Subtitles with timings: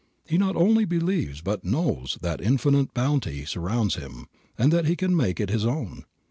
[0.25, 4.25] He not only believes but knows that infinite bounty surrounds him,
[4.57, 6.05] and that he can make it his own.